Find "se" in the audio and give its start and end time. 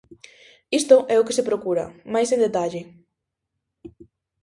1.37-1.47